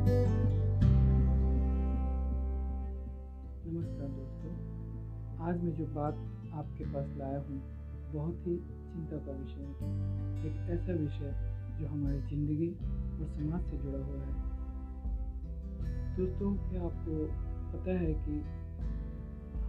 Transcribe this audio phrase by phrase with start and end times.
[0.00, 0.20] नमस्कार
[4.08, 4.52] दोस्तों,
[5.46, 6.20] आज मैं जो बात
[6.54, 7.58] आपके पास लाया हूँ,
[8.14, 8.54] बहुत ही
[8.92, 9.88] चिंता का विषय है।
[10.46, 11.34] एक ऐसा विषय
[11.80, 14.32] जो हमारी ज़िंदगी और समाज से जुड़ा हुआ है।
[16.16, 17.14] दोस्तों, क्या आपको
[17.72, 18.34] पता है कि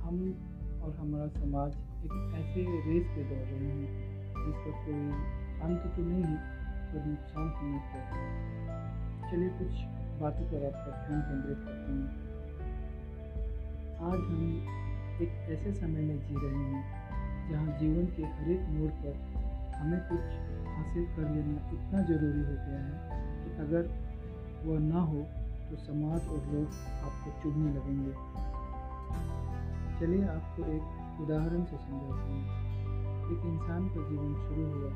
[0.04, 0.16] हम
[0.84, 1.72] और हमारा समाज
[2.06, 3.90] एक ऐसे रेस पे दौड़ रहे हैं
[4.46, 5.02] जिसका कोई
[5.62, 6.38] अंत तो नहीं है
[6.94, 8.04] पर नुकसान होने पर
[9.32, 9.74] चलिए कुछ
[10.22, 12.10] बातों पर आपका ध्यान केंद्रित करते हैं।
[14.02, 14.44] आज हम
[15.22, 16.82] एक ऐसे समय में जी रहे हैं,
[17.50, 19.14] जहाँ जीवन के हर एक मोड़ पर
[19.76, 20.26] हमें कुछ
[20.68, 23.90] हासिल कर लेना इतना ज़रूरी हो गया है कि अगर
[24.66, 25.22] वह ना हो
[25.70, 26.68] तो समाज और लोग
[27.04, 28.14] आपको चुभने लगेंगे।
[30.00, 32.46] चलिए आपको एक उदाहरण से समझाते हैं।
[33.32, 34.92] एक इंसान का जीवन शुरू हुआ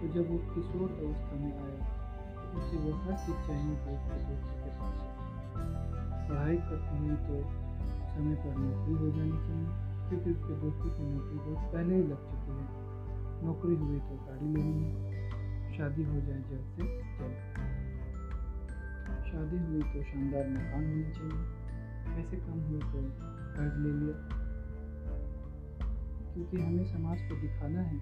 [0.00, 1.95] तो जब वो किशोर अवस्था में आया
[2.56, 4.96] उसे वो हर चीज़ चाहिए थी उसके दोस्तों के पास
[6.28, 7.34] पढ़ाई करती हुई तो
[8.12, 9.68] समय पर नौकरी हो जानी चाहिए,
[10.08, 12.66] क्योंकि उसके दोस्तों की नौकरी बहुत पहले ही लग चुकी है।
[13.44, 16.84] नौकरी हुई तो गाड़ी लेनी है। शादी हो जाए जल्द से
[17.18, 17.36] जल्द।
[19.26, 21.44] शादी हुई तो शानदार मकान होना चाहिए।
[22.06, 23.02] पैसे कम हुए तो
[23.56, 24.16] कर्ज ले लिया।
[26.32, 27.98] क्योंकि हमें समाज को दिखाना है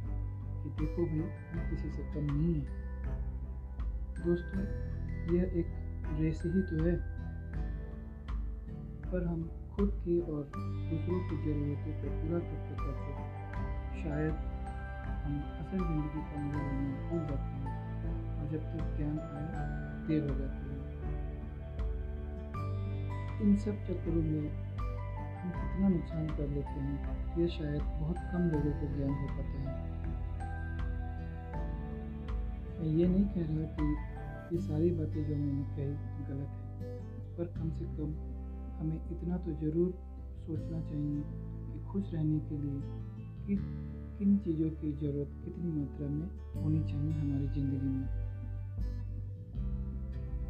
[0.63, 2.84] कि देखो भाई, हम किसी से कम नहीं है।
[4.21, 4.63] दोस्तों,
[5.37, 5.67] यह एक
[6.21, 6.95] रेस ही तो है।
[9.11, 13.11] पर हम खुद की और दूसरों की ज़रूरतों को पूरा करते करते
[14.03, 14.35] शायद
[15.25, 17.75] हम असल ज़िंदगी का लेना भूल जाते हैं
[18.39, 19.47] और जब तक ज्ञान आए
[20.09, 20.77] देर हो जाती है।
[23.43, 24.47] इन सब चक्करों में
[25.41, 29.57] हम कितना नुकसान कर लेते हैं, यह शायद बहुत कम लोगों को ज्ञान हो पाता
[29.61, 30.04] है।
[32.75, 36.51] मैं ये नहीं कह रहा कि ये सारी बातें जो मैंने कही गलत
[36.81, 36.97] है,
[37.37, 38.15] पर कम से कम
[38.81, 39.95] हमें इतना तो ज़रूर
[40.47, 41.23] सोचना चाहिए
[41.71, 42.81] कि खुश रहने के लिए
[43.47, 43.57] कि
[44.19, 48.07] किन चीज़ों की ज़रूरत कितनी मात्रा में होनी चाहिए हमारी ज़िंदगी में।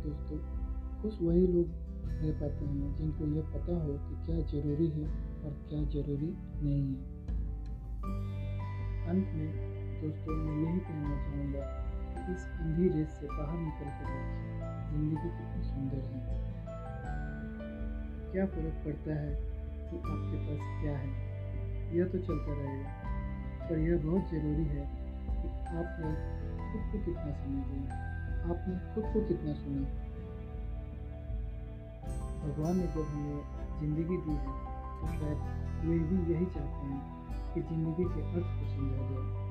[0.03, 0.39] दोस्तों,
[1.03, 1.69] खुश वही लोग
[2.05, 5.07] रह पाते हैं जिनको यह पता हो कि क्या ज़रूरी है
[5.45, 7.01] और क्या ज़रूरी नहीं है।
[9.09, 9.51] अंत में,
[10.03, 11.84] दोस्तों, मैं यही कहना चाहूँगा
[12.33, 14.09] इस अंधी रेस से बाहर निकल कर
[14.91, 16.21] ज़िंदगी कितनी सुंदर है।
[18.33, 19.33] क्या फ़र्क पड़ता है
[19.91, 21.11] कि आपके पास क्या है?
[21.97, 23.13] यह तो चलता रहेगा।
[23.69, 24.87] पर यह बहुत ज़रूरी है
[25.27, 26.09] कि आपने
[26.73, 28.01] खुद को कितना समय दिया
[28.53, 29.85] आपने खुद को कितना सुना
[32.43, 33.39] भगवान ने जब हमें
[33.81, 34.53] ज़िंदगी दी है
[34.99, 35.39] तो शायद
[35.87, 37.01] वे भी यही चाहते हैं
[37.55, 39.44] कि ज़िंदगी के अर्थ को समझा जाए।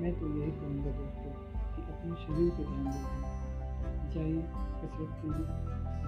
[0.00, 1.30] मैं तो यही कहूँगा दोस्तों
[1.72, 3.24] कि अपने शरीर पर ध्यान दीजिए
[4.12, 4.42] जाइए
[4.80, 5.48] कसरत कीजिए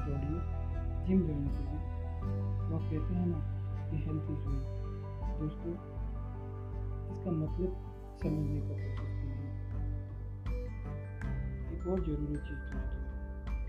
[0.05, 0.39] दौड़िए,
[1.07, 1.81] जिम ज्वाइन कीजिए
[2.71, 3.41] वो कहते हैं ना
[3.91, 4.69] कि हेल्थ इज़ वेल्थ
[5.41, 5.75] दोस्तों,
[7.13, 7.71] इसका मतलब
[8.23, 9.51] समझने का कोशिश कीजिए
[11.75, 13.01] एक और ज़रूरी चीज़ दोस्तों,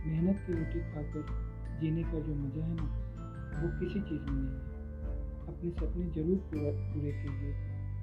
[0.08, 1.24] मेहनत की रोटी खाकर
[1.82, 2.88] जीने का जो मज़ा है ना,
[3.60, 4.62] वो किसी चीज़ में नहीं है।
[5.48, 7.54] अपने सपने ज़रूर पूरा, पूरे कीजिए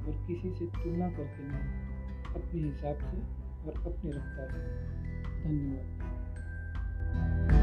[0.00, 1.88] और किसी से तुलना करके नहीं।
[2.36, 7.59] अपने हिसाब से और अपने रफ्तार से। धन्यवाद।